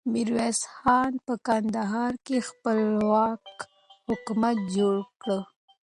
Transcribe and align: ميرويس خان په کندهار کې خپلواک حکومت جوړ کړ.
ميرويس 0.11 0.59
خان 0.75 1.11
په 1.25 1.33
کندهار 1.47 2.13
کې 2.25 2.37
خپلواک 2.49 3.45
حکومت 4.07 4.57
جوړ 4.75 4.95
کړ. 5.21 5.37